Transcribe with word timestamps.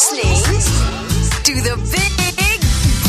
listening 0.00 0.42
to 1.46 1.54
the 1.66 1.74
Big 1.94 2.60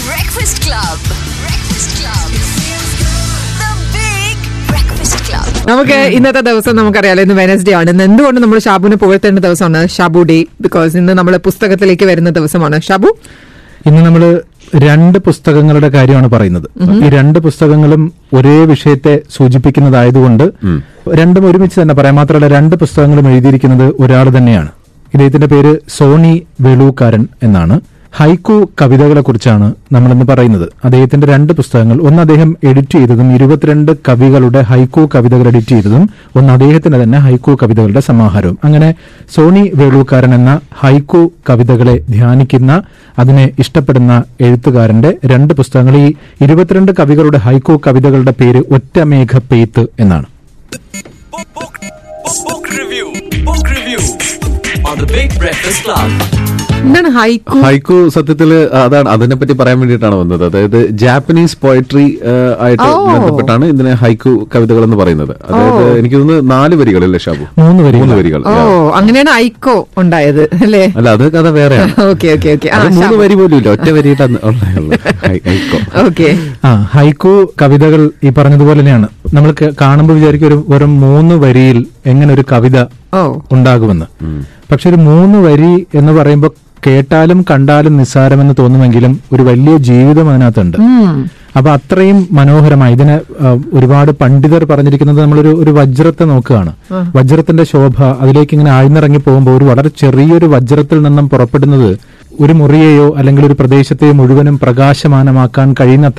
Breakfast 0.07 0.55
Club. 0.65 0.97
Breakfast 1.43 1.91
Club. 1.99 2.29
The 3.61 3.69
Big 3.95 4.39
Breakfast 4.71 5.15
Club. 5.27 5.47
നമുക്ക് 5.69 5.99
ഇന്നത്തെ 6.17 6.41
ദിവസം 6.47 6.75
നമുക്കറിയാലോ 6.79 7.21
ഇന്ന് 7.25 7.35
വെനസ്ഡേ 7.41 7.73
ആണ്. 7.79 7.89
ഇന്ന് 7.93 8.03
എന്തുകൊണ്ട് 8.09 8.39
നമ്മൾ 8.45 8.59
ഷാബുവിനെ 8.65 8.97
പുകഴ്ത്തേണ്ട 9.03 9.39
ദിവസമാണ്? 9.47 9.81
ഷാബു 9.95 10.23
ഡേ 10.31 10.37
ബിക്കോസ് 10.65 10.97
ഇന്ന് 11.01 11.15
നമ്മൾ 11.19 11.37
പുസ്തകത്തിലേക്ക് 11.47 12.05
വരുന്ന 12.11 12.29
ദിവസമാണ്. 12.39 12.79
ഷാബു? 12.89 13.11
ഇന്ന് 13.85 14.01
നമ്മൾ 14.07 14.25
രണ്ട് 14.87 15.17
പുസ്തകങ്ങളുടെ 15.29 15.89
കാര്യമാണ് 15.95 16.27
പറയുന്നത്. 16.35 16.67
ഈ 17.05 17.09
രണ്ട് 17.17 17.39
പുസ്തകങ്ങളും 17.47 18.03
ഒരേ 18.33 18.57
വിഷയത്തെ 18.73 19.15
സൂചിപ്പിക്കുന്നതായതുകൊണ്ട് 19.37 20.45
രണ്ടും 21.21 21.43
ഒരുമിച്ച് 21.51 21.79
തന്നെ 21.81 21.93
പറയാം. 22.01 22.15
മാത്രമല്ല 22.21 22.47
രണ്ട് 22.57 22.75
പുസ്തകങ്ങളും 22.83 23.25
എഴുതിയിരിക്കുന്നത് 23.33 23.87
ഒരാൾ 24.03 24.27
തന്നെയാണ്. 24.37 24.71
ഇദ്ദേഹത്തിന്റെ 25.13 25.47
പേര് 25.47 25.79
സോണി 25.97 26.33
വെളൂക്കാരൻ 26.61 27.27
എന്നാണ്. 27.43 27.75
ഹൈക്കു 28.13 28.69
കവിതകളെക്കുറിച്ചാണ് 28.81 29.73
നമ്മളിന്ന് 29.91 30.25
പറയുന്നത്. 30.25 30.71
അദ്ദേഹത്തിന്റെ 30.83 31.27
രണ്ട് 31.27 31.53
പുസ്തകങ്ങൾ. 31.53 31.97
ഒന്ന് 32.01 32.21
അദ്ദേഹം 32.21 32.57
എഡിറ്റ് 32.63 32.91
ചെയ്തതും 32.91 33.35
ഇരുപത്തിരണ്ട് 33.35 33.91
കവികളുടെ 34.07 34.61
ഹൈക്കു 34.61 35.09
കവിതകൾ 35.15 35.47
എഡിറ്റ് 35.47 35.67
ചെയ്തതും 35.67 36.03
ഒന്ന് 36.35 36.53
അദ്ദേഹത്തിന്റെ 36.53 37.03
തന്നെ 37.03 37.17
ഹൈക്കു 37.17 37.57
കവിതകളുടെ 37.61 37.99
സമാഹാരവും. 37.99 38.57
അങ്ങനെ 38.63 38.89
സോണി 39.35 39.71
വേളൂക്കാരൻ 39.75 40.33
എന്ന 40.33 40.53
ഹൈക്കു 40.79 41.31
കവിതകളെ 41.49 41.95
ധ്യാനിക്കുന്ന 42.09 42.71
അതിനെ 43.19 43.51
ഇഷ്ടപ്പെടുന്ന 43.59 44.13
എഴുത്തുകാരന്റെ 44.41 45.17
രണ്ട് 45.25 45.53
പുസ്തകങ്ങൾ. 45.53 45.97
ഈ 45.97 46.13
ഇരുപത്തിരണ്ട് 46.41 46.91
കവികളുടെ 46.99 47.37
ഹൈക്കു 47.37 47.81
കവിതകളുടെ 47.87 48.31
പേര് 48.41 48.63
ഒറ്റമേഘ 48.71 49.39
പെയ്ത്ത് 49.51 49.85
എന്നാണ് 49.99 50.27
Book, 52.43 52.67
review. 52.79 53.05
Book 53.47 53.65
review. 53.67 54.01
On 54.91 54.97
the 55.01 55.09
Big 55.17 55.31
Breakfast 55.41 55.81
Club. 55.87 56.11
എന്താണ് 56.85 57.09
ഹൈക്കു? 57.15 57.57
ഹൈക്കു 57.65 57.95
സത്യത്തിൽ 58.13 58.51
അതാണ്. 58.83 59.07
അതിനെ 59.15 59.35
പറ്റി 59.39 59.53
പറയാൻ 59.57 59.77
വേണ്ടിയിട്ടാണ് 59.81 60.15
വന്നത്. 60.21 60.43
അതായത് 60.47 60.77
ജാപ്പനീസ് 61.01 61.57
പോയട്രി 61.63 62.05
ആയിട്ട്. 62.65 62.87
ബന്ധപ്പെട്ടാണ് 63.09 63.65
ഇതിനെ 63.73 63.91
ഹൈക്കു 64.01 64.31
കവിതകൾ 64.53 64.83
എന്ന് 64.87 64.97
പറയുന്നത്. 65.01 65.33
അതായത് 65.47 65.83
എനിക്ക് 65.99 66.15
തോന്നുന്നു 66.19 66.45
നാല് 66.53 66.75
വരികൾ 66.79 67.03
അല്ലേ 67.07 67.19
ഷാബു? 67.25 67.45
മൂന്ന് 67.61 67.81
വരികൾ. 67.87 68.01
മൂന്ന് 68.03 68.15
വരികൾ. 68.19 68.41
ഓ 68.51 68.53
അങ്ങനെയാണ് 68.99 69.31
ഹൈക്കോ 69.37 69.75
ഉണ്ടായത് 70.03 70.41
അല്ലേ? 70.65 70.83
അല്ല 70.99 71.09
അത് 71.17 71.25
കഥ 71.35 71.49
വേറെയാണ്. 71.57 71.93
Okay 72.13 72.29
okay 72.35 72.49
okay. 72.55 72.71
അത് 72.77 72.87
മൂന്ന് 72.99 73.19
വരി 73.23 73.37
പോലും 73.41 73.57
ഇല്ല 73.61 73.69
ഒറ്റ 73.75 73.87
വരിയിട്ടാണ് 73.97 74.39
ഹൈക്കോ. 75.27 75.79
ഓക്കെ. 76.05 76.29
ആ 76.69 76.71
ഹൈക്കു 76.95 77.33
കവിതകൾ 77.63 78.03
ഈ 78.27 78.31
പറഞ്ഞതുപോലെ 78.39 78.79
തന്നെയാണ്. 78.81 79.09
നമ്മൾ 79.35 79.51
കാണുമ്പോൾ 79.83 80.17
വിചാരിക്കും 80.19 80.49
ഒരു 80.51 80.57
വെറും 80.73 80.95
മൂന്ന് 81.05 81.37
വരിയിൽ 81.45 81.79
എങ്ങനെ 82.13 82.31
ഒരു 82.37 82.45
കവിത 82.53 82.79
ഉണ്ടാകുമെന്ന്. 83.57 84.09
പക്ഷെ 84.71 84.89
ഒരു 84.89 84.95
മൂന്ന് 84.95 85.37
വരി 85.37 85.87
എന്ന് 85.95 86.11
പറയുമ്പോൾ 86.11 86.51
കേട്ടാലും 86.87 87.45
കണ്ടാലും 87.51 87.97
നിസ്സാരമെന്ന് 87.97 88.53
തോന്നുമെങ്കിലും 88.59 89.19
ഒരു 89.33 89.43
വലിയ 89.43 89.77
ജീവിതം 89.77 90.29
അതിനകത്തുണ്ട്. 90.29 90.77
അപ്പൊ 91.57 91.71
അത്രയും 91.71 92.27
മനോഹരമായി 92.31 92.93
ഇതിനെ 92.93 93.19
ഒരുപാട് 93.73 94.11
പണ്ഡിതർ 94.11 94.63
പറഞ്ഞിരിക്കുന്നത് 94.65 95.21
നമ്മളൊരു 95.21 95.49
ഒരു 95.49 95.71
വജ്രത്തെ 95.71 96.23
നോക്കുകയാണ്. 96.23 96.71
വജ്രത്തിന്റെ 97.15 97.63
ശോഭ 97.63 98.03
അതിലേക്ക് 98.03 98.53
ഇങ്ങനെ 98.53 98.71
ആഴ്ന്നിറങ്ങി 98.71 99.17
പോകുമ്പോൾ 99.17 99.57
ഒരു 99.57 99.65
വളരെ 99.65 99.89
ചെറിയൊരു 100.01 100.45
വജ്രത്തിൽ 100.45 101.01
നിന്നും 101.01 101.29
പുറപ്പെടുന്നത് 101.29 101.89
ഒരു 102.39 102.53
മുറിയെയോ 102.53 103.15
അല്ലെങ്കിൽ 103.17 103.45
ഒരു 103.45 103.53
പ്രദേശത്തെയോ 103.53 104.11
മുഴുവനും 104.11 104.59
പ്രകാശമാനമാക്കാൻ 104.59 105.75
കഴിയുന്ന 105.79 106.09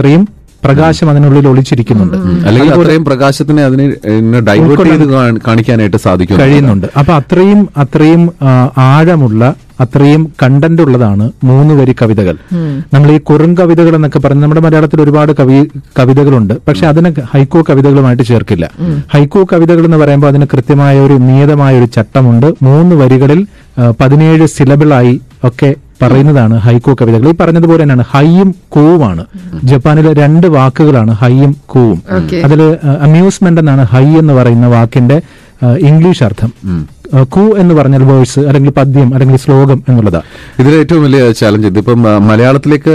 പ്രകാശം 0.64 1.10
അതിനുള്ളിൽ 1.10 1.48
ഒളിച്ചിരിക്കുന്നുണ്ട്. 1.48 2.16
അല്ലെങ്കിൽ 2.48 2.72
അത്രയും 2.74 3.04
പ്രകാശത്തിനെ 3.04 3.62
അതിനെ 3.64 3.84
ഡൈവേർട്ട് 4.48 4.88
ചെയ്ത് 4.90 5.06
കാണിക്കാനായിട്ട് 5.48 5.96
സാധിക്കും. 5.96 6.40
കഴിയുന്നുണ്ട്. 6.40 6.86
അപ്പൊ 6.98 7.12
അത്രയും 7.12 7.68
അത്രയും 7.76 8.30
ആഴമുള്ള 8.78 9.54
അത്രയും 9.80 10.22
കണ്ടന്റ് 10.42 10.82
ഉള്ളതാണ് 10.82 11.24
മൂന്ന് 11.44 11.74
വരി 11.74 11.94
കവിതകൾ. 12.00 12.36
നമ്മൾ 12.94 13.08
ഈ 13.10 13.18
കുറും 13.18 13.52
കവിതകൾ 13.58 13.94
എന്നൊക്കെ 13.94 14.18
പറഞ്ഞ് 14.18 14.42
നമ്മുടെ 14.42 14.60
മലയാളത്തിൽ 14.60 14.98
ഒരുപാട് 15.02 15.32
കവി 15.40 15.56
കവിതകളുണ്ട്. 15.98 16.54
പക്ഷെ 16.68 16.86
അതിനെ 16.86 17.10
ഹൈക്കോ 17.32 17.60
കവിതകളുമായിട്ട് 17.70 18.22
ചേർക്കില്ല. 18.22 18.70
ഹൈക്കോ 19.12 19.46
കവിതകൾ 19.52 19.84
എന്ന് 19.84 19.96
പറയുമ്പോൾ 19.96 20.26
അതിന് 20.26 20.46
കൃത്യമായ 20.52 21.00
ഒരു 21.00 21.16
നിയതമായ 21.28 21.78
ഒരു 21.78 21.88
ചട്ടമുണ്ട്. 21.96 22.48
മൂന്ന് 22.62 22.96
വരികളിൽ 22.96 23.46
പതിനേഴ് 24.00 24.46
സിലബിളായി 24.46 25.20
ഒക്കെ 25.44 25.74
പറയുന്നതാണ് 26.02 26.58
ഹൈക്കോ 26.58 26.94
കവിതകൾ. 27.00 27.28
ഈ 27.28 27.34
പറഞ്ഞതുപോലെ 27.40 27.82
തന്നെയാണ് 27.82 28.04
ഹൈയും 28.10 28.54
കൂവുമാണ്. 28.68 29.24
ജപ്പാനിലെ 29.64 30.12
രണ്ട് 30.12 30.46
വാക്കുകളാണ് 30.46 31.12
ഹൈയും 31.22 31.56
കൂവും. 31.66 32.02
അതിൽ 32.44 32.62
അമ്യൂസ്മെന്റ് 33.00 33.60
എന്നാണ് 33.60 33.84
ഹൈ 33.92 34.06
എന്ന് 34.22 34.34
പറയുന്ന 34.34 34.66
വാക്കിന്റെ 34.66 35.20
ഇംഗ്ലീഷ് 35.90 36.22
അർത്ഥം. 36.22 36.52
കൂ 37.30 37.56
എന്ന് 37.56 37.74
പറഞ്ഞാൽ 37.74 38.02
വേഴ്സ് 38.02 38.40
അല്ലെങ്കിൽ 38.40 38.70
പദ്യം 38.70 39.14
അല്ലെങ്കിൽ 39.14 39.36
ശ്ലോകം 39.36 39.82
എന്നുള്ളതാ. 39.88 40.20
ഇതിൽ 40.58 40.74
ഏറ്റവും 40.74 41.02
വലിയ 41.02 41.32
ചാലഞ്ച് 41.32 41.66
ഇതിപ്പം 41.66 42.02
മലയാളത്തിലേക്ക് 42.02 42.94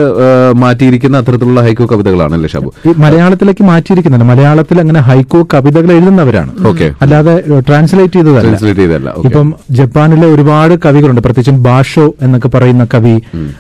മാറ്റിയിരിക്കുന്ന 0.55 1.17
അത്തരത്തിലുള്ള 1.17 1.61
ഹൈക്കോ 1.61 1.85
കവിതകളാണല്ലേ 1.91 2.50
ഷാബു? 2.50 2.73
മലയാളത്തിലേക്ക് 2.97 3.63
മാറ്റിയിരിക്കുന്ന 3.63 4.23
മലയാളത്തിൽ 4.23 4.79
അങ്ങനെ 4.79 5.00
ഹൈക്കോ 5.00 5.47
കവിതകൾ 5.53 5.91
എഴുതുന്നവരാണ്. 5.91 6.51
ഓക്കെ. 6.67 6.94
അല്ലാതെ 7.01 7.44
ട്രാൻസ്ലേറ്റ് 7.69 8.13
ചെയ്തതല്ല. 8.13 8.41
ട്രാൻസ്ലേറ്റ് 8.41 8.79
ചെയ്തല്ല 8.79 9.13
ഇപ്പം 9.25 9.55
ജപ്പാനിലെ 9.72 10.28
ഒരുപാട് 10.28 10.73
കവികളുണ്ട്. 10.85 11.22
പ്രത്യേകിച്ചും 11.22 11.63
ബാഷോ 11.63 12.13
എന്നൊക്കെ 12.22 12.47
പറയുന്ന 12.47 12.88
കവി 12.94 13.16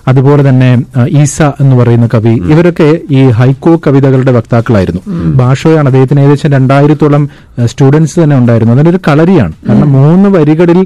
അതുപോലെ 0.07 0.49
തന്നെ 0.49 0.81
ഈസ 1.09 1.41
എന്ന് 1.41 1.75
പറയുന്ന 1.75 2.07
കവി 2.13 2.33
ഇവരൊക്കെ 2.53 2.99
ഈ 3.11 3.23
ഹൈക്കോ 3.29 3.81
കവിതകളുടെ 3.87 4.31
വക്താക്കളായിരുന്നു. 4.31 5.01
ബാഷോയാണ് 5.41 5.87
അദ്ദേഹത്തിന് 5.87 6.19
ഏകദേശം 6.19 6.51
രണ്ടായിരത്തോളം 6.51 7.29
സ്റ്റുഡൻസ് 7.65 8.19
തന്നെ 8.19 8.37
ഉണ്ടായിരുന്നു 8.37 8.73
അതിനൊരു 8.73 8.99
കളരിയാണ്. 9.07 9.53
കാരണം 9.69 9.91
മൂന്ന് 9.91 10.29
വരികളിൽ 10.47 10.79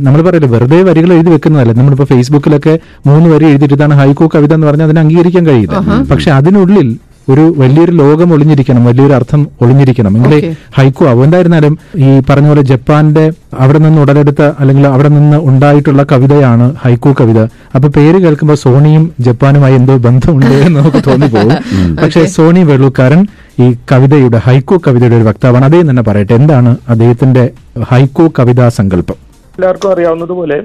നമ്മൾ 0.00 0.20
പറയില്ല 0.22 0.46
വെറുതെ 0.46 0.82
വരികൾ 0.82 1.12
എഴുതി 1.12 1.30
വെക്കുന്നതല്ല. 1.30 1.72
നമ്മളിപ്പോ 1.72 2.04
ഫേസ്ബുക്കിലൊക്കെ 2.04 2.74
മൂന്ന് 3.06 3.28
വരി 3.28 3.46
എഴുതിയിട്ട് 3.46 3.74
ഇതാണ് 3.74 3.94
ഹൈക്കോ 3.94 4.28
കവിത 4.34 4.54
എന്ന് 4.54 4.66
പറഞ്ഞാൽ 4.66 4.86
അതിനെ 4.86 5.00
അംഗീകരിക്കാൻ 5.00 5.46
കഴിയില്ല. 5.46 5.76
പക്ഷെ 6.10 6.30
അതിനുള്ളിൽ 6.30 6.88
ഒരു 7.28 7.54
വലിയൊരു 7.56 7.92
ലോകം 7.92 8.32
ഒളിഞ്ഞിരിക്കണം 8.32 8.84
വലിയൊരു 8.84 9.12
അർത്ഥം 9.12 9.48
ഒളിഞ്ഞിരിക്കണം. 9.62 10.16
എങ്കിലേ. 10.16 10.38
ഹൈക്കു 10.76 11.04
ആവും 11.04 11.24
എന്തായിരുന്നാലും 11.24 11.72
ഈ 11.98 12.22
പറഞ്ഞ 12.28 12.48
പോലെ 12.48 12.62
ജപ്പാന്റെ 12.62 13.24
അവിടെ 13.58 13.78
നിന്ന് 13.78 14.00
ഉടലെടുത്ത 14.00 14.42
അല്ലെങ്കിൽ 14.60 14.86
അവിടെ 14.86 15.08
നിന്ന് 15.08 15.36
ഉണ്ടായിട്ടുള്ള 15.50 16.02
കവിതയാണ് 16.12 16.74
ഹൈക്കു 16.84 17.14
കവിത. 17.20 17.40
അപ്പൊ 17.74 17.88
പേര് 17.88 18.18
കേൾക്കുമ്പോൾ 18.24 18.54
സോണിയും 18.56 19.12
ജപ്പാനുമായി 19.20 19.74
എന്തോ 19.74 19.96
ബന്ധമുണ്ട് 20.06 20.54
എന്ന് 20.60 20.80
നമുക്ക് 20.80 21.02
തോന്നിപ്പോകും. 21.08 21.56
പക്ഷെ 22.02 22.24
സോണി 22.36 22.62
വെള്ളൂക്കാരൻ 22.62 23.22
ഈ 23.64 23.66
കവിതയുടെ 23.92 24.38
ഹൈക്കോ 24.46 24.76
കവിതയുടെ 24.86 25.16
ഒരു 25.16 25.24
വക്താവാണ്. 25.24 25.64
അദ്ദേഹം 25.64 25.86
തന്നെ 25.90 26.02
പറയട്ടെ 26.02 26.34
എന്താണ് 26.34 26.70
അദ്ദേഹത്തിന്റെ 26.88 27.44
ഹൈക്കോ 27.90 28.24
കവിതാ 28.38 28.66
സങ്കല്പം? 28.78 29.18
എല്ലാവർക്കും 29.56 29.90
അറിയാവുന്നതുപോലെ 29.92 30.58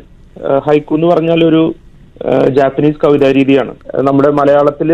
ഹൈക്കോ 0.65 0.95
എന്ന് 0.95 1.07
പറഞ്ഞാൽ 1.07 1.43
ഒരു 1.43 1.61
ജാപ്പനീസ് 2.57 3.01
കവിതാ 3.03 3.31
രീതിയാണ്. 3.31 3.73
നമ്മുടെ 4.07 4.29
മലയാളത്തിൽ 4.29 4.89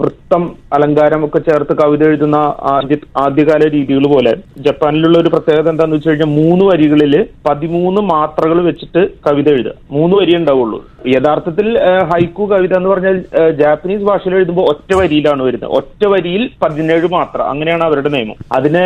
വൃത്തം 0.00 0.42
അലങ്കാരം 0.72 1.24
ഒക്കെ 1.24 1.38
ചേർത്ത് 1.38 1.74
കവിത 1.76 2.06
എഴുതുന്ന 2.08 2.38
ആദ്യ 2.74 2.96
ആദ്യകാല 3.24 3.70
രീതികൾ 3.74 4.06
പോലെ 4.14 4.32
ജപ്പാനിലുള്ള 4.66 5.18
ഒരു 5.18 5.28
പ്രത്യേകത 5.28 5.70
എന്താന്ന് 5.70 5.96
വെച്ച് 5.96 6.08
കഴിഞ്ഞാൽ 6.08 6.30
മൂന്ന് 6.40 6.64
വരികളിൽ 6.64 7.14
പതിമൂന്ന് 7.48 8.02
മാത്രകൾ 8.14 8.60
വെച്ചിട്ട് 8.62 9.08
കവിത 9.26 9.48
എഴുതുക. 9.54 9.74
മൂന്ന് 9.90 10.16
വരി 10.16 10.36
ഉണ്ടാവുള്ളൂ. 10.36 10.84
യഥാർത്ഥത്തിൽ 11.08 11.78
ഹൈക്കു 12.12 12.44
കവിത 12.52 12.76
എന്ന് 12.76 12.90
പറഞ്ഞാൽ 12.90 13.16
ജാപ്പനീസ് 13.50 14.02
ഭാഷയിൽ 14.02 14.34
എഴുതുമ്പോൾ 14.34 14.66
ഒറ്റ 14.68 14.90
വരിയിലാണ് 15.00 15.42
വരുന്നത്. 15.42 15.70
ഒറ്റ 15.70 16.06
വരിയിൽ 16.08 16.50
പതിനേഴ് 16.62 17.08
മാത്രം. 17.12 17.44
അങ്ങനെയാണ് 17.50 17.84
അവരുടെ 17.84 18.08
നിയമം. 18.08 18.36
അതിന് 18.58 18.84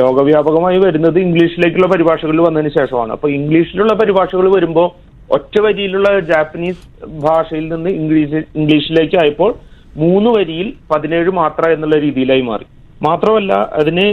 ലോകവ്യാപകമായി 0.00 0.78
വരുന്നത് 0.78 1.18
ഇംഗ്ലീഷിലേക്കുള്ള 1.18 1.86
പരിഭാഷകളിൽ 1.86 2.40
വന്നതിന് 2.40 2.72
ശേഷമാണ്. 2.78 3.12
അപ്പൊ 3.12 3.28
ഇംഗ്ലീഷിലുള്ള 3.28 3.94
പരിഭാഷകൾ 3.94 4.48
വരുമ്പോൾ 4.56 4.88
ഒറ്റ 5.34 5.54
വരിയിലുള്ള 5.60 6.08
ജാപ്പനീസ് 6.30 6.82
ഭാഷയിൽ 7.24 7.74
നിന്ന് 7.74 7.90
ഇംഗ്ലീഷ് 7.90 8.40
ഇംഗ്ലീഷിലേക്ക് 8.58 9.16
ആയപ്പോൾ 9.22 9.52
മൂന്ന് 9.96 10.30
വരിയിൽ 10.38 10.72
പതിനേഴ് 10.90 11.30
മാത്ര 11.40 11.70
എന്നുള്ള 11.74 11.96
രീതിയിലായി 11.96 12.40
മാറി. 12.40 12.66
മാത്രമല്ല 13.02 13.52
അതിന് 13.80 14.04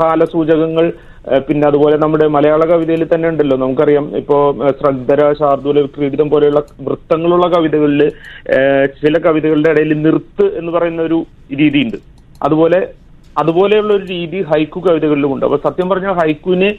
കാലസൂചകങ്ങൾ 0.00 0.92
പിന്നെ 1.46 1.64
അതുപോലെ 1.68 1.96
നമ്മുടെ 1.96 2.26
മലയാള 2.26 2.62
കവിതയിൽ 2.70 3.02
തന്നെ 3.12 3.28
ഉണ്ടല്ലോ. 3.28 3.56
നമുക്കറിയാം 3.56 4.04
ഇപ്പോ 4.16 4.36
ശ്രദ്ധര 4.80 5.32
ശാർദൂല 5.38 5.78
വിക്രീഡിതം 5.80 6.30
പോലെയുള്ള 6.30 6.60
വൃത്തങ്ങളുള്ള 6.88 7.46
കവിതകളിൽ 7.56 8.02
ചില 9.00 9.18
കവിതകളുടെ 9.26 9.70
ഇടയിൽ 9.70 10.02
നിർത്ത് 10.02 10.46
എന്ന് 10.58 10.72
പറയുന്ന 10.72 11.02
ഒരു 11.02 11.18
രീതിയുണ്ട്. 11.60 11.96
അതുപോലെ 12.42 12.80
അതുപോലെയുള്ള 13.38 13.94
ഒരു 13.94 14.06
രീതി 14.06 14.42
ഹൈക്കു 14.42 14.80
കവിതകളിലും 14.80 15.32
ഉണ്ട്. 15.32 15.46
അപ്പൊ 15.46 15.58
സത്യം 15.64 15.88
പറഞ്ഞാൽ 15.88 16.12
ഹൈക്കുവിന് 16.12 16.70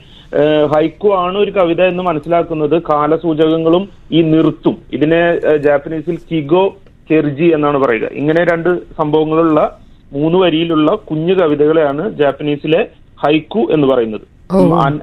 ഹൈക്കു 0.73 1.09
ആണ് 1.15 1.37
ഒരു 1.37 1.51
കവിത 1.51 1.81
എന്ന് 1.81 2.03
മനസ്സിലാക്കുന്നത്. 2.03 2.81
കാലസൂചകങ്ങളും 2.81 3.89
ഈ 4.11 4.21
നിർത്തും. 4.21 4.77
ഇതിനെ 4.93 5.39
ജാപ്പനീസിൽ 5.57 6.17
കിഗോ 6.31 6.75
കെർജി 7.11 7.51
എന്നാണ് 7.53 7.77
പറയുക. 7.77 8.07
ഇങ്ങനെ 8.13 8.45
രണ്ട് 8.45 8.69
സംഭവങ്ങളുള്ള 8.97 9.79
മൂന്ന് 10.13 10.37
വരിയിലുള്ള 10.39 10.95
കുഞ്ഞു 10.95 11.33
കവിതകളെയാണ് 11.33 12.11
ജാപ്പനീസിലെ 12.11 12.87
ഹൈക്കു 13.25 13.67
എന്ന് 13.71 13.87
പറയുന്നത്. 13.87 14.21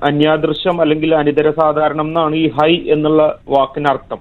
അന്യാദൃശ്യം 0.04 0.80
അല്ലെങ്കിൽ 0.80 1.14
അനിതര 1.14 1.50
സാധാരണം 1.50 2.06
എന്നാണ് 2.06 2.36
ഈ 2.36 2.50
ഹൈ 2.50 2.76
എന്നുള്ള 2.86 3.38
വാക്കിനർത്ഥം. 3.48 4.18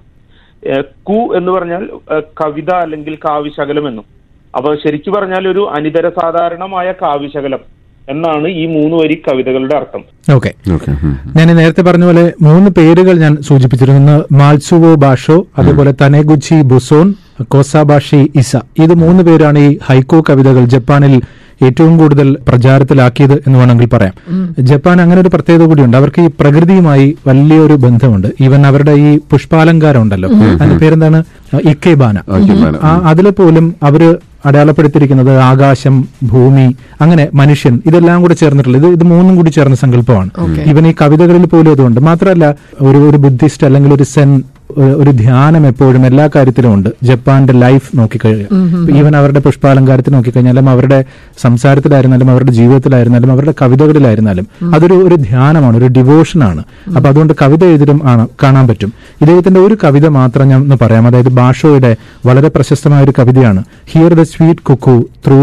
കു 1.03 1.35
എന്ന് 1.37 1.51
പറഞ്ഞാൽ 1.51 1.89
കവിത 2.41 2.73
അല്ലെങ്കിൽ 2.73 3.15
കാവ്യശകലം 3.15 3.87
എന്നും. 3.87 4.05
അപ്പൊ 4.55 4.75
ശരിക്കു 4.75 5.11
പറഞ്ഞാൽ 5.11 5.47
ഒരു 5.47 5.69
അനിതര 5.77 6.09
സാധാരണമായ 6.09 6.91
കാവ്യശകലം. 6.91 7.82
എന്നാണ് 8.09 8.47
ഈ 8.47 8.65
മൂന്ന് 8.65 9.03
വരി 9.03 9.13
കവിതകളുടെ 9.13 9.75
അർത്ഥം. 9.75 10.33
ഓക്കെ. 10.35 10.53
ഓക്കെ. 10.73 10.91
ഞാൻ 11.37 11.55
നേരത്തെ 11.55 11.81
പറഞ്ഞ 11.81 12.05
പോലെ 12.05 12.33
മൂന്ന് 12.41 12.69
പേരുകൾ 12.69 13.19
ഞാൻ 13.19 13.37
സൂചിപ്പിച്ചിരുന്നു. 13.41 14.23
മാൽസുവോ 14.31 14.95
ബാഷോ 14.95 15.45
അതുപോലെ 15.57 15.93
തനേഗുച്ചി 16.01 16.61
ബുസോൺ 16.61 17.13
കോസാബാഷി 17.43 18.31
ഇസ. 18.35 18.55
ഇത് 18.55 18.93
മൂന്ന് 18.93 19.23
പേരാണ് 19.23 19.59
ഈ 19.59 19.77
ഹൈക്കോ 19.85 20.23
കവിതകൾ 20.29 20.65
ജപ്പാനിൽ 20.65 21.21
ഏറ്റവും 21.65 21.97
കൂടുതൽ 21.97 22.37
പ്രചാരത്തിലാക്കിയത് 22.47 23.33
എന്ന് 23.33 23.59
വേണമെങ്കിൽ 23.59 23.85
പറയാം. 23.85 24.13
ജപ്പാൻ 24.59 25.01
അങ്ങനെ 25.01 25.21
ഒരു 25.21 25.29
പ്രത്യേകത 25.29 25.63
കൂടിയുണ്ട്. 25.63 25.97
അവർക്ക് 25.97 26.21
ഈ 26.21 26.29
പ്രകൃതിയുമായി 26.39 27.17
വലിയൊരു 27.27 27.73
ബന്ധമുണ്ട്. 27.73 28.27
ഈവൻ 28.41 28.67
അവരുടെ 28.67 28.91
ഈ 28.91 29.19
പുഷ്പാലങ്കാരം 29.31 30.01
ഉണ്ടല്ലോ 30.01 30.29
അതിന്റെ 30.29 30.77
പേരെന്താണ്? 30.77 31.23
ഇക്കേബാന 31.69 32.17
അതിൽ 33.03 33.29
പോലും 33.29 33.75
അവർ 33.83 34.17
അടയാളപ്പെടുത്തിയിരിക്കുന്നത് 34.45 35.37
ആകാശം 35.39 36.07
ഭൂമി 36.23 36.75
അങ്ങനെ 37.01 37.27
മനുഷ്യൻ 37.33 37.81
ഇതെല്ലാം 37.85 38.21
കൂടെ 38.21 38.33
ചേർന്നിട്ടുള്ള 38.33 38.77
ഇത് 38.77 38.87
ഇത് 38.87 39.03
മൂന്നും 39.03 39.35
കൂടി 39.35 39.49
ചേർന്ന 39.49 39.75
സങ്കല്പമാണ്. 39.75 40.29
ഇവൻ 40.69 40.87
ഈ 40.87 40.93
കവിതകളിൽ 41.01 41.45
പോലും 41.45 41.71
അതുകൊണ്ട് 41.71 42.01
മാത്രമല്ല 42.01 42.55
ഒരു 42.81 42.97
ഒരു 42.97 43.17
ബുദ്ധിസ്റ്റ് 43.17 43.67
അല്ലെങ്കിൽ 43.67 43.93
ഒരു 43.93 44.03
സെൻ 44.03 44.43
ഒരു- 44.77 44.93
ഒരു 44.93 45.09
ധ്യാനം 45.09 45.67
എപ്പോഴും 45.67 46.05
എല്ലാ 46.05 46.29
കാര്യത്തിലും 46.35 46.73
ഉണ്ട്. 46.73 46.89
ജപ്പാന്റെ 47.03 47.53
ലൈഫ് 47.53 47.97
നോക്കിക്കഴിഞ്ഞാൽ. 47.97 48.47
ഈവൻ 48.97 49.15
അവരുടെ 49.15 49.39
പുഷ്പാലങ്കാരത്തിൽ 49.39 50.11
നോക്കിക്കഴിഞ്ഞാലും 50.11 50.69
അവരുടെ 50.69 51.05
സംസാരത്തിലായിരുന്നാലും 51.41 52.31
അവരുടെ 52.31 52.51
ജീവിതത്തിലായിരുന്നാലും 52.51 53.31
അവരുടെ 53.31 53.53
കവിതകളിലായിരുന്നാലും 53.61 54.47
അതൊരു 54.75 54.93
ഒരു 54.93 55.15
ധ്യാനമാണ് 55.15 55.77
ഒരു 55.77 55.87
ഡിവോഷനാണ് 55.87 56.63
അപ്പൊ 56.95 57.09
അതുകൊണ്ട് 57.09 57.33
കവിത 57.41 57.63
എഴുതിലും 57.63 58.01
ആണ് 58.03 58.27
കാണാൻ 58.43 58.67
പറ്റും. 58.67 58.93
ഇദ്ദേഹത്തിന്റെ 59.21 59.59
ഒരു 59.59 59.77
കവിത 59.83 60.07
മാത്രം 60.07 60.47
ഞാൻ 60.47 60.61
ഒന്ന് 60.61 60.75
പറയാം. 60.81 61.07
അതായത് 61.07 61.29
ബാഷോയുടെ 61.29 61.95
വളരെ 62.25 62.47
പ്രശസ്തമായ 62.49 63.03
ഒരു 63.03 63.13
കവിതയാണ്. 63.19 63.63
Here 63.85 64.13
the 64.13 64.23
sweet 64.33 64.61
cuckoo 64.61 64.95
through 65.27 65.41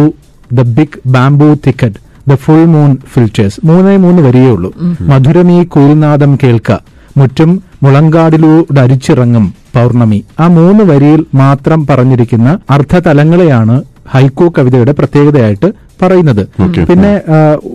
the 0.53 0.63
big 0.77 1.01
bamboo 1.07 1.49
thicket 1.67 2.01
the 2.31 2.35
full 2.35 2.65
moon 2.65 2.97
filters 3.13 3.61
മൂന്നേ 3.65 3.97
മൂന്ന് 3.97 4.23
വരിയേ 4.23 4.51
ഉള്ളൂ 4.51 4.71
മധുരമീ 5.01 5.65
കുയിൽനാദം 5.65 6.39
കേൾക്ക. 6.43 6.71
മുറ്റും 7.17 7.51
മുളങ്കാടിലൂടെ 7.83 8.81
അരിച്ചിറങ്ങും 8.81 9.47
പൗർണമി. 9.75 10.25
ആ 10.41 10.47
മൂന്ന് 10.47 10.85
വരിയിൽ 10.85 11.25
മാത്രം 11.35 11.87
പറഞ്ഞിരിക്കുന്ന 11.87 12.59
അർത്ഥതലങ്ങളെയാണ് 12.71 13.77
ഹൈക്കോ 14.09 14.53
കവിതയുടെ 14.59 14.93
പ്രത്യേകതയായിട്ട് 14.93 15.69
പറയുന്നത്. 16.03 16.43
പിന്നെ 16.91 17.13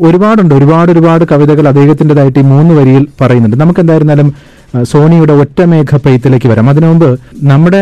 ഒരുപാടുണ്ട്. 0.08 0.54
ഒരുപാട് 0.56 0.92
ഒരുപാട് 0.92 1.24
കവിതകൾ 1.32 1.68
അദ്ദേഹത്തിന്റെതായിട്ട് 1.68 2.40
ഈ 2.40 2.46
മൂന്ന് 2.54 2.74
വരിയിൽ 2.74 3.08
പറയുന്നുണ്ട്. 3.22 3.58
നമുക്ക് 3.58 3.80
എന്തായിരുന്നാലും 3.80 4.30
സോണിയുടെ 4.84 5.34
ഒറ്റമേഘ 5.34 5.98
പെയ്ത്തിലേക്ക് 6.06 6.48
വരാം. 6.48 6.70
അതിനു 6.70 6.88
മുമ്പ് 6.88 7.10
നമ്മുടെ 7.44 7.82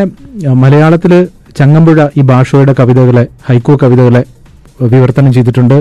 ആ, 0.50 0.54
മലയാളത്തിൽ 0.54 1.14
ചങ്ങമ്പുഴ 1.58 2.08
ഈ 2.18 2.22
ഭാഷയുടെ 2.22 2.76
കവിതകളെ 2.80 3.26
ഹൈക്കോ 3.50 3.76
കവിതകളെ 3.84 4.24
വിവർത്തനം 4.92 5.34
ചെയ്തിട്ടുണ്ട്. 5.34 5.76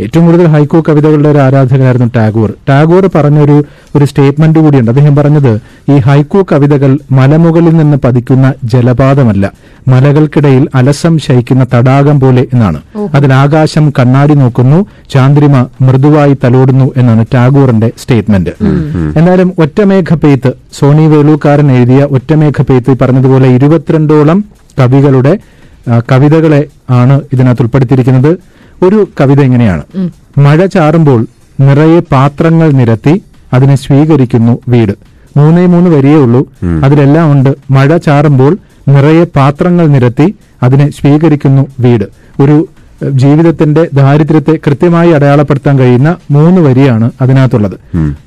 ഏറ്റവും 0.00 0.24
കൂടുതൽ 0.26 0.46
ഹൈക്കോ 0.46 0.82
കവിതകളുടെ 0.88 1.28
ഒരു 1.28 1.38
ആരാധകനായിരുന്നു 1.38 2.06
ടാഗോർ. 2.16 2.50
ടാഗോർ 2.68 3.04
പറഞ്ഞൊരു 3.14 3.56
ഒരു 3.96 4.04
സ്റ്റേറ്റ്മെന്റ് 4.04 4.58
കൂടിയുണ്ട്. 4.58 4.90
അദ്ദേഹം 4.90 5.16
പറഞ്ഞത് 5.16 5.50
ഈ 5.92 5.96
ഹൈക്കോ 6.06 6.40
കവിതകൾ 6.52 6.98
മലമുകളിൽ 7.18 7.74
നിന്ന് 7.76 7.96
പതിക്കുന്ന 8.04 8.52
ജലപാതമല്ല. 8.72 9.52
മലകൾക്കിടയിൽ 9.88 10.68
അലസം 10.74 11.18
ശയിക്കുന്ന 11.26 11.66
തടാകം 11.74 12.20
പോലെ 12.20 12.44
എന്നാണ്. 12.54 12.80
അതിൽ 13.14 13.32
ആകാശം 13.42 13.92
കണ്ണാടി 13.98 14.34
നോക്കുന്നു 14.34 14.78
ചാന്ദ്രിമ 15.14 15.56
മൃദുവായി 15.86 16.36
തലോടുന്നു 16.44 16.92
എന്നാണ് 16.96 17.24
ടാഗോറിന്റെ 17.34 17.90
സ്റ്റേറ്റ്മെന്റ്. 18.02 18.54
എന്നാലും 19.20 19.50
ഒറ്റമേഘ 19.64 20.14
പെയ്ത്ത് 20.24 20.52
സോണി 20.78 21.06
വേളൂക്കാരൻ 21.14 21.70
എഴുതിയ 21.78 22.02
ഒറ്റമേഘ 22.18 22.62
പെയ്ത്ത് 22.70 22.94
പറഞ്ഞതുപോലെ 23.02 23.48
ഇരുപത്തിരണ്ടോളം 23.58 24.40
കവികളുടെ 24.78 25.38
കവിതകളെ 26.12 26.66
ആണ് 26.90 27.20
ഇതിനകത്ത് 27.32 27.62
ഉൾപ്പെടുത്തിയിരിക്കുന്നത്. 27.62 28.38
ഒരു 28.84 29.08
കവിത 29.20 29.40
എങ്ങനെയാണ് 29.40 29.82
മഴ 30.38 30.66
ചാറുമ്പോൾ 30.66 31.26
നിറയെ 31.60 32.00
പാത്രങ്ങൾ 32.00 32.70
നിരത്തി 32.70 33.22
അതിനെ 33.52 33.76
സ്വീകരിക്കുന്നു 33.76 34.58
വീട്. 34.68 34.92
മൂന്നേ 35.36 35.66
മൂന്ന് 35.66 35.90
വരിയേ 35.90 36.14
ഉള്ളൂ. 36.14 36.40
അതിലെല്ലാം 36.84 37.32
ഉണ്ട്. 37.32 37.56
മഴ 37.70 37.96
ചാറുമ്പോൾ 37.96 38.56
നിറയെ 38.88 39.24
പാത്രങ്ങൾ 39.24 39.86
നിരത്തി 39.86 40.34
അതിനെ 40.62 40.90
സ്വീകരിക്കുന്നു 40.90 41.66
വീട്. 41.80 42.04
ഒരു 42.42 42.68
ജീവിതത്തിന്റെ 43.10 43.88
ദാരിദ്ര്യത്തെ 43.92 44.58
കൃത്യമായി 44.66 45.10
അടയാളപ്പെടുത്താൻ 45.10 45.78
കഴിയുന്ന 45.78 46.16
മൂന്ന് 46.30 46.60
വരിയാണ് 46.60 47.10
അതിനകത്തുള്ളത്. 47.20 47.78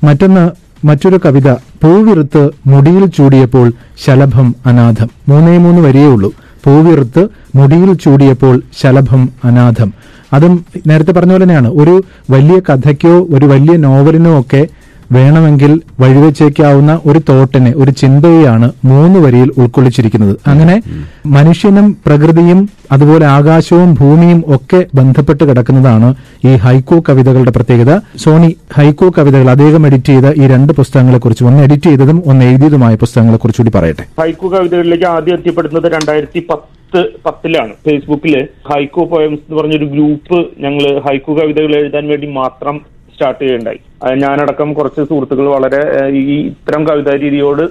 മറ്റൊന്ന് 0.04 0.50
മറ്റൊരു 0.86 1.20
കവിത 1.24 1.52
പൂവിറുത്ത് 1.52 2.50
മുടിയിൽ 2.66 3.06
ചൂടിയപ്പോൾ 3.06 3.72
ശലഭം 4.04 4.54
അനാഥം. 4.66 5.10
മൂന്നേ 5.28 5.56
മൂന്ന് 5.58 5.80
വരിയേ 5.80 6.06
ഉള്ളൂ. 6.06 6.32
പൂവിറുത്ത് 6.64 7.28
മുടിയിൽ 7.54 7.92
ചൂടിയപ്പോൾ 7.92 8.62
ശലഭം 8.82 9.28
അനാഥം. 9.44 9.92
അതും 10.32 10.64
നേരത്തെ 10.86 11.12
പറഞ്ഞ 11.12 11.30
പോലെ 11.30 11.42
തന്നെയാണ്. 11.44 11.68
ഒരു 11.68 12.04
വലിയ 12.30 12.60
കഥയ്ക്കോ 12.68 13.26
ഒരു 13.30 13.46
വലിയ 13.46 13.76
നോവലിനോ 13.76 14.40
ഒക്കെ 14.40 14.66
വേണമെങ്കിൽ 15.12 15.80
വഴിവെച്ചേക്കാവുന്ന 16.00 17.00
ഒരു 17.06 17.20
തോട്ടിനെ 17.28 17.72
ഒരു 17.76 17.90
ചിന്തയെയാണ് 17.90 18.72
മൂന്ന് 18.84 19.18
വരിയിൽ 19.20 19.50
ഉൾക്കൊള്ളിച്ചിരിക്കുന്നത്. 19.58 20.36
അങ്ങനെ 20.46 20.82
മനുഷ്യനും 21.26 21.96
പ്രകൃതിയും 22.06 22.60
അതുപോലെ 22.92 23.26
ആകാശവും 23.26 23.94
ഭൂമിയും 24.00 24.40
ഒക്കെ 24.56 24.86
ബന്ധപ്പെട്ട് 24.94 25.44
കിടക്കുന്നതാണ് 25.44 26.08
ഈ 26.44 26.54
ഹൈക്കോ 26.56 27.02
കവിതകളുടെ 27.08 27.50
പ്രത്യേകത. 27.50 27.98
സോണി 28.16 28.56
ഹൈക്കോ 28.76 29.08
കവിതകൾ 29.18 29.50
അദ്ദേഹം 29.50 29.86
എഡിറ്റ് 29.86 30.04
ചെയ്ത 30.04 30.26
ഈ 30.42 30.46
രണ്ട് 30.54 30.72
പുസ്തകങ്ങളെ 30.72 31.18
കുറിച്ച് 31.18 31.44
ഒന്ന് 31.44 31.62
എഡിറ്റ് 31.62 31.82
ചെയ്തതും 31.82 32.22
ഒന്ന് 32.26 32.44
എഴുതിയതുമായ 32.44 32.94
പുസ്തകങ്ങളെ 32.94 33.36
കുറിച്ച് 33.36 33.62
കൂടി 33.62 33.72
പറയട്ടെ. 33.78 34.06
ഹൈക്കോ 34.20 34.48
കവിതകളിലേക്ക് 34.52 35.04
ആദ്യം 35.04 35.34
എത്തിപ്പെടുന്നത് 35.34 35.92
രണ്ടായിരത്തി 35.92 36.46
പത്ത് 36.50 37.00
പത്തിലാണ്. 37.26 37.72
ഫേസ്ബുക്കിൽ 37.86 38.34
ഹൈക്കോ 38.70 39.04
പോയംസ് 39.04 39.42
എന്ന് 39.48 39.62
പറഞ്ഞൊരു 39.62 39.84
ഗ്രൂപ്പ് 39.84 40.38
ഞങ്ങൾ 40.58 41.00
ഹൈക്കോ 41.08 41.34
കവിതകൾ 41.34 41.74
എഴുതാൻ 41.80 42.08
വേണ്ടി 42.08 42.26
മാത്രം 42.32 42.99
സ്റ്റാർട്ട് 43.20 43.42
ചെയ്യണ്ടായി. 43.44 43.80
ഞാനടക്കം 44.24 44.68
കുറച്ച് 44.78 45.02
സുഹൃത്തുക്കൾ 45.08 45.46
വളരെ 45.54 45.80
ഈ 46.20 46.36
ഇത്തരം 46.50 46.82
കവിതാ 46.88 47.14
രീതിയോട് 47.24 47.62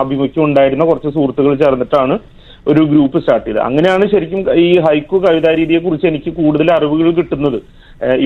ആഭിമുഖ്യം 0.00 0.44
ഉണ്ടായിരുന്ന 0.48 0.84
കുറച്ച് 0.90 1.10
സുഹൃത്തുക്കൾ 1.16 1.54
ചേർന്നിട്ടാണ് 1.62 2.16
ഒരു 2.70 2.82
ഗ്രൂപ്പ് 2.92 3.18
സ്റ്റാർട്ട് 3.22 3.46
ചെയ്തത്. 3.46 3.62
അങ്ങനെയാണ് 3.68 4.04
ശരിക്കും 4.12 4.40
ഈ 4.66 4.70
ഹൈക്കു 4.86 5.16
കവിതാ 5.24 5.50
രീതിയെ 5.58 5.80
കുറിച്ച് 5.82 6.06
എനിക്ക് 6.12 6.30
കൂടുതൽ 6.38 6.68
അറിവുകൾ 6.76 7.10
കിട്ടുന്നത്. 7.18 7.58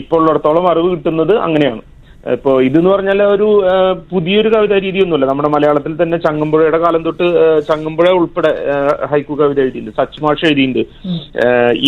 ഇപ്പോൾ 0.00 0.20
ഉള്ളിടത്തോളം 0.20 0.66
അറിവ് 0.70 0.88
കിട്ടുന്നത് 0.92 1.34
അങ്ങനെയാണ്. 1.46 1.82
ഇപ്പോ 2.34 2.52
ഇതെന്ന് 2.66 2.90
പറഞ്ഞാൽ 2.90 3.20
ഒരു 3.34 3.46
പുതിയൊരു 4.10 4.48
കവിതാ 4.54 4.78
രീതിയൊന്നുമല്ല. 4.86 5.26
നമ്മുടെ 5.30 5.50
മലയാളത്തിൽ 5.54 5.92
തന്നെ 6.00 6.16
ചങ്ങമ്പുഴയുടെ 6.24 6.78
കാലം 6.82 7.02
തൊട്ട് 7.06 7.26
ചങ്ങമ്പുഴ 7.68 8.08
ഉൾപ്പെടെ 8.18 8.50
ഹൈക്കു 9.10 9.34
കവിത 9.40 9.58
എഴുതിയിട്ടുണ്ട്. 9.64 9.96
സച്ച് 10.00 10.20
മാഷ് 10.24 10.44
എഴുതിയിട്ടുണ്ട് 10.48 10.82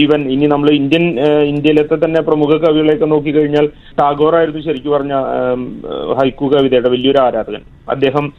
ഈവൻ 0.02 0.22
ഇനി 0.34 0.46
നമ്മൾ 0.54 0.70
ഇന്ത്യൻ 0.80 1.04
ഇന്ത്യയിലത്തെ 1.52 1.98
തന്നെ 2.04 2.22
പ്രമുഖ 2.28 2.50
കവികളെയൊക്കെ 2.64 3.08
നോക്കിക്കഴിഞ്ഞാൽ 3.14 3.68
ടാഗോർ 4.00 4.36
ആയിരുന്നു 4.40 4.62
ശരിക്കും 4.68 4.94
പറഞ്ഞ 4.96 5.12
ഹൈക്കു 6.20 6.48
കവിതയുടെ 6.54 6.92
വലിയൊരു 6.96 7.22
ആരാധകൻ. 7.26 7.64
അദ്ദേഹം 7.90 8.32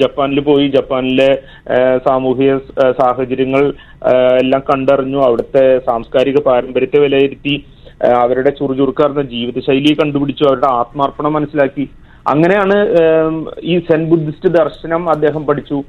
ജപ്പാനിൽ 0.00 0.40
പോയി 0.40 0.68
ജപ്പാനിലെ 0.68 1.30
സാമൂഹിക 2.08 2.56
സാഹചര്യങ്ങൾ 3.00 3.64
എല്ലാം 4.42 4.62
കണ്ടറിഞ്ഞു. 4.70 5.18
അവിടുത്തെ 5.18 5.78
സാംസ്കാരിക 5.78 6.40
പാരമ്പര്യത്തെ 6.40 7.00
വിലയിരുത്തി 7.00 7.64
അവരുടെ 8.14 8.50
ചുറുചുറുക്കാർന്ന 8.50 9.22
ജീവിതശൈലി 9.22 9.92
കണ്ടുപിടിച്ചു 10.02 10.44
അവരുടെ 10.44 10.66
ആത്മാർപ്പണം 10.66 11.32
മനസ്സിലാക്കി. 11.32 11.88
അങ്ങനെയാണ് 12.28 12.76
ഈ 13.62 13.78
സെൻ 13.78 14.04
ബുദ്ധിസ്റ്റ് 14.10 14.48
ദർശനം 14.48 15.10
അദ്ദേഹം 15.10 15.46
പഠിച്ചു. 15.46 15.82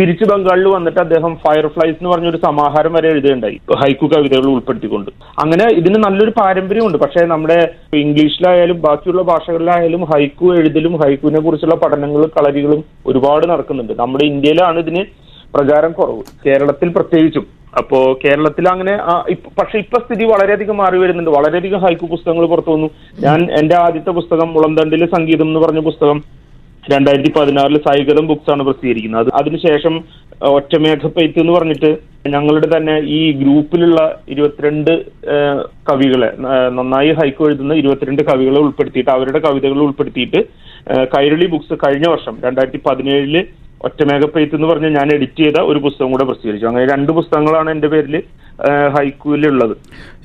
തിരിച്ചു 0.00 0.24
ബംഗാളിൽ 0.24 0.68
വന്നിട്ട് 0.68 1.00
അദ്ദേഹം 1.00 1.36
ഫയർഫ്ലൈസ് 1.36 1.96
എന്ന് 1.96 2.10
പറഞ്ഞൊരു 2.10 2.36
സമാഹാരം 2.36 2.92
വരെ 2.92 3.08
എഴുതുകയുണ്ടായി 3.12 3.60
ഹൈക്കു 3.76 4.06
കവിതകൾ 4.06 4.50
ഉൾപ്പെടുത്തിക്കൊണ്ട്. 4.50 5.10
അങ്ങനെ 5.38 5.74
ഇതിന് 5.74 5.94
നല്ലൊരു 5.98 6.30
പാരമ്പര്യമുണ്ട്. 6.30 6.98
പക്ഷേ 6.98 7.26
നമ്മുടെ 7.26 7.68
ഇംഗ്ലീഷിലായാലും 7.96 8.80
ബാക്കിയുള്ള 8.80 9.22
ഭാഷകളിലായാലും 9.22 10.04
ഹൈക്കു 10.04 10.46
എഴുതലും 10.58 10.96
ഹൈക്കുവിനെ 10.96 11.40
കുറിച്ചുള്ള 11.40 11.74
പഠനങ്ങളും 11.74 12.28
കളരികളും 12.28 12.84
ഒരുപാട് 13.06 13.46
നടക്കുന്നുണ്ട്. 13.50 13.92
നമ്മുടെ 13.92 14.24
ഇന്ത്യയിലാണ് 14.24 14.78
ഇതിന് 14.78 15.04
പ്രചാരം 15.54 15.92
കുറവ്. 15.92 16.22
കേരളത്തിൽ 16.46 16.88
പ്രത്യേകിച്ചും. 16.88 17.46
അപ്പോ 17.78 18.18
കേരളത്തിൽ 18.24 18.68
അങ്ങനെ 18.68 18.96
പക്ഷെ 19.58 19.78
ഇപ്പൊ 19.78 19.98
സ്ഥിതി 19.98 20.24
വളരെയധികം 20.24 20.76
മാറി 20.76 20.98
വരുന്നുണ്ട്. 20.98 21.30
വളരെയധികം 21.30 21.80
ഹൈക്കു 21.80 22.06
പുസ്തകങ്ങൾ 22.06 22.46
പുറത്തു 22.46 22.70
വന്നു. 22.70 22.90
ഞാൻ 23.20 23.40
എന്റെ 23.58 23.76
ആദ്യത്തെ 23.76 24.10
പുസ്തകം 24.10 24.52
മുളന്തണ്ടിലെ 24.52 25.06
സംഗീതം 25.06 25.46
എന്ന് 25.46 25.60
പറഞ്ഞ 25.60 25.80
പുസ്തകം 25.80 26.22
രണ്ടായിരത്തി 26.88 27.30
പതിനാറിൽ 27.36 27.78
സൈഗതം 27.86 28.24
ബുക്സ് 28.30 28.50
ആണ് 28.52 28.62
പ്രസിദ്ധീകരിക്കുന്നത്. 28.66 29.20
അത് 29.22 29.30
അതിനുശേഷം 29.40 29.94
ഒറ്റമേഘപ്പെയ്ത്ത് 30.56 31.38
എന്ന് 31.42 31.52
പറഞ്ഞിട്ട് 31.52 31.90
ഞങ്ങളുടെ 32.34 32.68
തന്നെ 32.76 32.94
ഈ 33.18 33.20
ഗ്രൂപ്പിലുള്ള 33.40 34.00
ഇരുപത്തിരണ്ട് 34.32 34.92
കവികളെ 35.88 36.30
നന്നായി 36.76 37.10
ഹൈക്കു 37.18 37.44
എഴുതുന്ന 37.48 37.74
ഇരുപത്തിരണ്ട് 37.82 38.22
കവികളെ 38.30 38.60
ഉൾപ്പെടുത്തിയിട്ട് 38.66 39.10
അവരുടെ 39.16 39.40
കവിതകൾ 39.46 39.78
ഉൾപ്പെടുത്തിയിട്ട് 39.86 40.40
കൈരളി 41.16 41.46
ബുക്സ് 41.54 41.74
കഴിഞ്ഞ 41.84 42.06
വർഷം 42.14 42.36
രണ്ടായിരത്തി 42.46 42.80
പതിനേഴിൽ 42.88 43.36
ഒറ്റമേഘപ്പെയ്ത്ത് 43.88 44.56
എന്ന് 44.56 44.68
പറഞ്ഞ് 44.70 44.88
ഞാൻ 44.96 45.08
എഡിറ്റ് 45.14 45.42
ചെയ്ത 45.42 45.58
ഒരു 45.70 45.78
പുസ്തകം 45.84 46.10
കൂടെ 46.14 46.24
പ്രസിദ്ധീകരിച്ചു. 46.30 46.66
അങ്ങനെ 46.70 46.86
രണ്ട് 46.94 47.12
പുസ്തകങ്ങളാണ് 47.18 47.70
എന്റെ 47.74 47.88
പേരിൽ 47.92 48.16
ഹൈക്കുവിലുള്ളത്. 48.96 49.74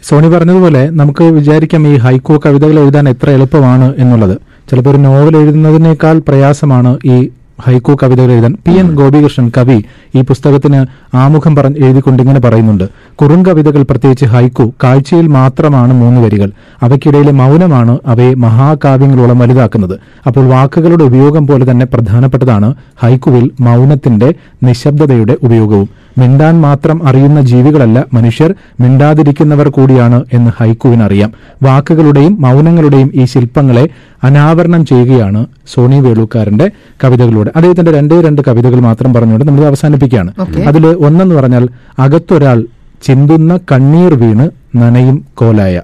സോണി 0.07 0.29
പറഞ്ഞതുപോലെ 0.35 0.81
നമുക്ക് 1.01 1.23
വിചാരിക്കാം 1.37 1.87
ഈ 1.91 1.95
ഹൈക്കു 2.05 2.33
കവിതകൾ 2.45 2.77
എഴുതാൻ 2.83 3.09
എത്ര 3.09 3.29
എളുപ്പമാണ് 3.37 3.87
എന്നുള്ളത്. 4.03 4.35
ചിലപ്പോൾ 4.69 4.89
ഒരു 4.89 4.97
നോവൽ 4.97 5.37
എഴുതുന്നതിനേക്കാൾ 5.37 6.21
പ്രയാസമാണ് 6.27 6.97
ഈ 7.05 7.29
ഹൈക്കു 7.65 7.97
കവിതകൾ 8.03 8.31
എഴുതാൻ. 8.31 8.57
പി 8.67 8.71
എൻ 8.71 8.95
ഗോപികൃഷ്ണൻ 8.95 9.51
കവി 9.57 9.83
ഈ 10.15 10.21
പുസ്തകത്തിന് 10.21 10.85
ആമുഖം 11.15 11.55
പറഞ്ഞ് 11.55 11.85
എഴുതിക്കൊണ്ട് 11.85 12.23
ഇങ്ങനെ 12.23 12.39
പറയുന്നുണ്ട് 12.39 12.89
കുറുങ്കവിതകൾ 13.15 13.81
പ്രത്യേകിച്ച് 13.81 14.25
ഹൈക്കു 14.25 14.73
കാഴ്ചയിൽ 14.83 15.27
മാത്രമാണ് 15.27 15.93
മൂന്ന് 15.93 16.21
വരികൾ. 16.21 16.51
അവയ്ക്കിടയിലെ 16.83 17.31
മൗനമാണ് 17.31 17.99
അവയെ 18.05 18.33
മഹാകാവ്യങ്ങളോളം 18.33 19.39
വലുതാക്കുന്നത്. 19.39 19.99
അപ്പോൾ 20.27 20.45
വാക്കുകളുടെ 20.47 21.03
ഉപയോഗം 21.03 21.47
പോലെ 21.47 21.71
തന്നെ 21.71 21.85
പ്രധാനപ്പെട്ടതാണ് 21.85 22.73
ഹൈക്കുവിൽ 23.03 23.51
മൗനത്തിന്റെ 23.61 24.33
നിശബ്ദതയുടെ 24.63 25.37
ഉപയോഗവും. 25.43 25.89
മിണ്ടാൻ 26.17 26.61
മാത്രം 26.61 27.07
അറിയുന്ന 27.07 27.41
ജീവികളല്ല 27.41 28.05
മനുഷ്യർ 28.13 28.55
മിണ്ടാതിരിക്കുന്നവർ 28.79 29.69
കൂടിയാണ് 29.69 30.23
എന്ന് 30.33 30.51
ഹൈക്കുവിനറിയാം. 30.59 31.31
വാക്കുകളുടെയും 31.63 32.41
മൗനങ്ങളുടെയും 32.41 33.11
ഈ 33.15 33.25
ശില്പങ്ങളെ 33.25 33.89
അനാവരണം 34.23 34.85
ചെയ്യുകയാണ് 34.85 35.45
സോണി 35.73 35.99
വേളൂക്കാരന്റെ 35.99 36.71
കവിതകളോട്. 37.03 37.49
അദ്ദേഹത്തിന്റെ 37.55 37.91
രണ്ടേ 37.91 38.21
രണ്ട് 38.21 38.41
കവിതകൾ 38.47 38.79
മാത്രം 38.79 39.13
പറഞ്ഞുകൊണ്ട് 39.13 39.45
നമ്മൾ 39.45 39.65
അവസാനിപ്പിക്കുകയാണ്. 39.65 40.31
അതിൽ 40.67 40.87
ഒന്നെന്ന് 40.87 41.35
പറഞ്ഞാൽ 41.35 41.69
അകത്തൊരാൾ 41.99 42.65
ചിന്തുന്ന 43.03 43.59
കണ്ണീർ 43.71 44.13
വീണ് 44.13 44.45
നനയും 44.77 45.25
കോലായ. 45.33 45.81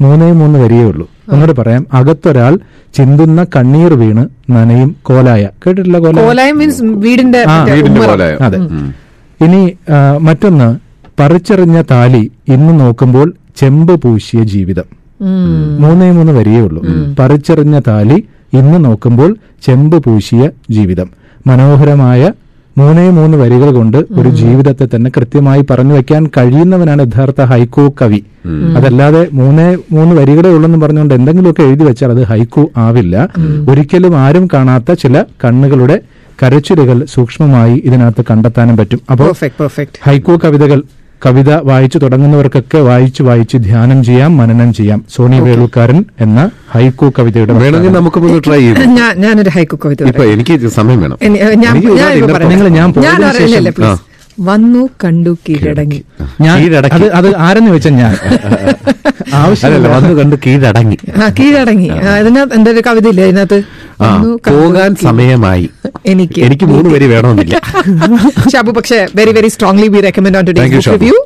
മൂന്നേ 0.00 0.32
മൂന്ന് 0.32 0.58
വരിയേ 0.58 0.84
ഉള്ളൂ. 0.84 1.10
ഒന്നുകൂടെ 1.32 1.52
പറയാം. 1.52 1.86
അകത്തൊരാൾ 1.92 2.58
ചിന്തുന്ന 2.94 3.46
കണ്ണീർ 3.56 3.92
വീണ് 3.94 4.22
നനയും 4.52 4.96
കോലായ. 5.02 5.48
കേട്ടിട്ടില്ല 5.66 5.98
കോലായ? 5.98 6.26
കോലായം 6.26 6.58
മീൻസ് 6.58 6.82
വീടിന്റെ 6.82 7.38
അതെ. 8.40 8.58
ഇനി 9.44 9.60
മറ്റൊന്ന് 10.20 10.68
പറിച്ചെറിഞ്ഞ 11.20 11.82
താലി 11.90 12.30
ഇന്ന് 12.48 12.72
നോക്കുമ്പോൾ 12.80 13.28
ചെമ്പ് 13.56 13.94
പൂശിയ 14.02 14.42
ജീവിതം. 14.42 14.84
മൂന്നേ 15.82 16.10
മൂന്ന് 16.10 16.32
വരിയേ 16.32 16.60
ഉള്ളൂ. 16.60 16.82
പറിച്ചെറിഞ്ഞ 17.18 17.80
താലി 17.88 18.18
ഇന്ന് 18.52 18.78
നോക്കുമ്പോൾ 18.84 19.36
ചെമ്പ് 19.66 19.96
പൂശിയ 20.04 20.50
ജീവിതം. 20.70 21.08
മനോഹരമായ 21.46 22.32
മൂന്നേ 22.78 23.10
മൂന്ന് 23.10 23.36
വരികൾ 23.36 23.70
കൊണ്ട് 23.74 23.96
ഒരു 23.96 24.28
ജീവിതത്തെ 24.28 24.86
തന്നെ 24.92 25.10
കൃത്യമായി 25.16 25.62
പറഞ്ഞു 25.70 25.94
വെക്കാൻ 25.94 26.22
കഴിയുന്നവനാണ് 26.36 27.02
യഥാർത്ഥ 27.02 27.42
ഹൈക്കോ 27.42 27.84
കവി. 28.00 28.20
അതല്ലാതെ 28.76 29.22
മൂന്നേ 29.32 29.66
മൂന്ന് 29.92 30.14
വരികളെ 30.20 30.50
ഉള്ളെന്ന് 30.56 30.78
പറഞ്ഞുകൊണ്ട് 30.78 31.14
എന്തെങ്കിലുമൊക്കെ 31.14 31.62
എഴുതി 31.62 31.84
വെച്ചാൽ 31.84 32.10
അത് 32.10 32.22
ഹൈക്കു 32.24 32.70
ആവില്ല. 32.76 33.28
ഒരിക്കലും 33.70 34.16
ആരും 34.16 34.48
കാണാത്ത 34.54 34.92
ചില 34.92 35.24
കണ്ണുകളുടെ 35.44 35.96
കരച്ചിലുകൾ 36.42 36.98
സൂക്ഷ്മമായി 37.14 37.76
ഇതിനകത്ത് 37.88 38.22
കണ്ടെത്താനും 38.30 38.76
പറ്റും. 38.80 39.00
അപ്പോൾ 39.12 39.30
ഹൈക്കോ 39.42 39.56
പെർഫെക്റ്റ് 39.60 40.00
ഹൈക്കു 40.08 40.34
കവിതകൾ 40.44 40.80
കവിത 41.24 41.50
വായിച്ചു 41.70 41.98
തുടങ്ങുന്നവർക്കൊക്കെ 42.02 42.78
വായിച്ചു 42.88 43.22
വായിച്ച് 43.28 43.56
ധ്യാനം 43.66 43.98
ചെയ്യാം 44.08 44.30
മനനം 44.40 44.70
ചെയ്യാം. 44.78 45.00
സോണി 45.14 45.38
വേളുക്കാരൻ 45.46 45.98
എന്ന 46.24 46.40
ഹൈക്കോ 46.74 47.08
കവിതയുടെ 47.18 47.52
വേണമെങ്കിൽ 47.62 47.92
നമുക്കൊന്ന് 47.98 48.38
ട്രൈ 48.46 48.60
ചെയ്യാം 48.60 48.94
ഞാൻ 48.98 49.12
ഞാനൊരു 49.24 49.50
ഹൈക്കോ 49.56 49.78
കവിത 49.84 50.08
ഇപ്പൊ 50.12 50.24
എനിക്ക് 50.34 50.70
സമയം 50.78 51.00
വേണം. 51.04 51.18
ഞാൻ 51.64 51.74
ഞാൻ 52.78 52.88
വന്നു 54.40 54.82
കണ്ടു 55.02 55.32
കീഴടങ്ങി. 55.46 55.98
ഞാൻ 56.40 56.58
അത് 56.90 57.06
അത് 57.18 57.28
ആരെന്ന് 57.46 57.70
വെച്ചാൽ 57.74 57.94
ഞാൻ. 57.94 58.12
ആവശ്യമല്ല. 59.40 59.86
ആവശ്യമില്ല 59.94 60.14
കണ്ടു 60.20 60.36
കീഴടങ്ങി. 60.44 60.96
ആ 61.16 61.28
കീഴടങ്ങി. 61.38 61.88
അതിനകത്ത് 62.14 62.54
എന്റെ 62.58 62.70
ഒരു 62.74 62.82
കവിത 62.88 63.06
ഇല്ലേ 63.12 63.26
വന്നു 63.28 64.30
കണ്ടു 64.38 64.52
പോകാൻ 64.52 64.90
സമയമായി. 65.04 65.66
എനിക്ക്. 66.06 66.40
എനിക്ക് 66.40 66.68
മൂന്ന് 66.72 66.90
വരി 66.94 67.06
വേണമെന്നില്ല. 67.06 67.56
ഷാബു 68.54 68.72
പക്ഷേ 68.78 69.00
very 69.20 69.34
very 69.38 69.50
strongly 69.56 69.88
we 69.94 70.02
recommend 70.08 70.38
on 70.40 70.46
today 70.50 70.66
review 70.94 71.16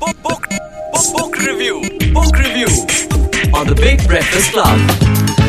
Book, 0.00 0.16
book, 0.24 0.42
book, 0.92 1.06
book 1.14 1.32
review. 1.40 1.74
Book 2.12 2.34
review. 2.36 2.68
On 3.52 3.66
the 3.66 3.76
Big 3.76 3.98
Breakfast 4.06 4.50
Club. 4.52 5.47